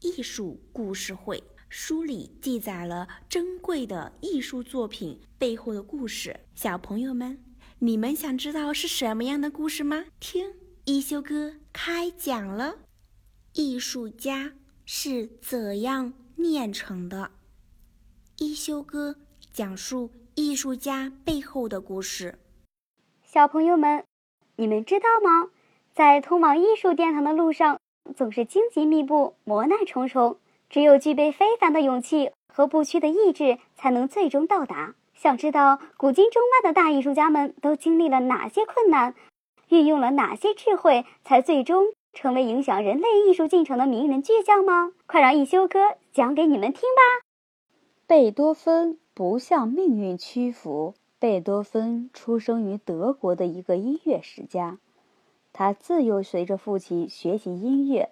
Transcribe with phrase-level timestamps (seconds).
[0.00, 1.36] 艺术故事会》，
[1.68, 6.40] 书里记载了珍贵的艺术作品背后的故事。
[6.54, 7.44] 小朋友们。
[7.80, 10.06] 你们想知道是什么样的故事吗？
[10.18, 10.52] 听
[10.84, 12.78] 一休哥开讲了。
[13.52, 17.30] 艺术家是怎样炼成的？
[18.38, 19.14] 一休哥
[19.52, 22.40] 讲述艺术家背后的故事。
[23.22, 24.02] 小朋友们，
[24.56, 25.52] 你们知道吗？
[25.94, 27.80] 在通往艺术殿堂的路上，
[28.16, 30.36] 总是荆棘密布、磨难重重，
[30.68, 34.94] 只有具备非凡的勇气和不屈的意志，才能最终到达。
[35.14, 39.14] 想知道古今中外的大艺术家们都经历了哪些困难，
[39.68, 44.92] 运用了哪些智慧，才最终成为影响人类艺术进程的名人巨匠吗？
[45.06, 45.78] 快让一休哥
[46.12, 47.26] 讲给你们听吧。
[48.06, 50.94] 贝多芬不向命运屈服。
[51.20, 54.78] 贝多芬出生于德国的一个音乐世家，
[55.52, 58.10] 他自幼随着父亲学习音乐，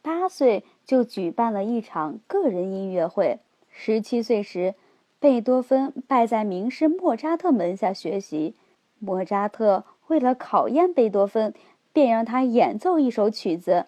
[0.00, 3.40] 八岁就举办了一场个人音乐会，
[3.70, 4.74] 十七岁时。
[5.20, 8.54] 贝多芬拜在名师莫扎特门下学习，
[9.00, 11.52] 莫扎特为了考验贝多芬，
[11.92, 13.86] 便让他演奏一首曲子。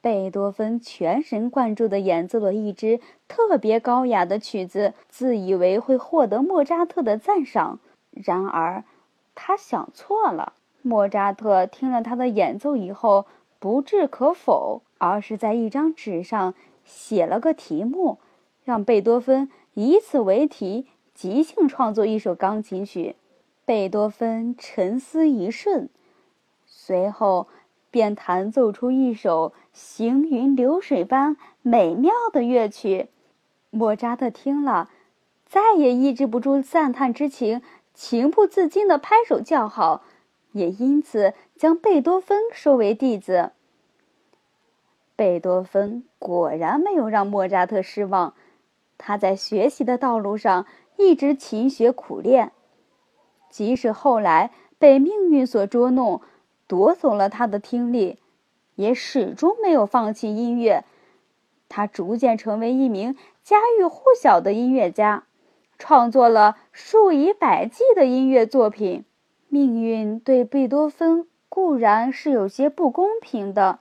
[0.00, 7.80] 贝多芬全神贯注地演奏了一支特别高雅的曲子，自以为会获得莫扎特的赞赏。
[8.12, 8.84] 然而，
[9.34, 10.52] 他想错了。
[10.82, 13.26] 莫扎特听了他的演奏以后，
[13.58, 18.18] 不置可否，而是在一张纸上写了个题目，
[18.64, 19.50] 让贝多芬。
[19.74, 23.16] 以此为题，即兴创作一首钢琴曲。
[23.64, 25.88] 贝多芬沉思一瞬，
[26.66, 27.46] 随后
[27.90, 33.08] 便弹奏出一首行云流水般美妙的乐曲。
[33.70, 34.90] 莫扎特听了，
[35.46, 37.62] 再也抑制不住赞叹之情，
[37.94, 40.02] 情不自禁地拍手叫好，
[40.52, 43.52] 也因此将贝多芬收为弟子。
[45.16, 48.34] 贝多芬果然没有让莫扎特失望。
[48.96, 50.66] 他在学习的道路上
[50.96, 52.52] 一直勤学苦练，
[53.48, 56.20] 即使后来被命运所捉弄，
[56.66, 58.18] 夺走了他的听力，
[58.74, 60.84] 也始终没有放弃音乐。
[61.68, 65.24] 他逐渐成为一名家喻户晓的音乐家，
[65.78, 69.04] 创作了数以百计的音乐作品。
[69.50, 73.80] 命运对贝多芬固然是有些不公平的，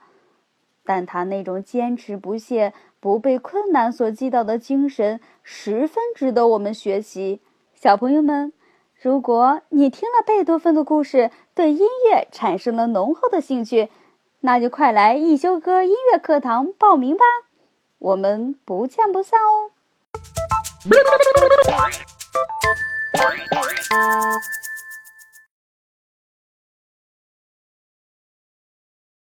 [0.84, 2.74] 但他那种坚持不懈。
[3.02, 7.40] 不被困难所击倒的精神十分值得我们学习。
[7.74, 8.52] 小朋友们，
[9.02, 13.90] 如果你听了贝多芬的故事，对音乐产生了浓厚的兴趣，
[14.41, 17.24] 那就快来一休哥音乐课堂报名吧！
[18.00, 19.72] 我们不见不散哦。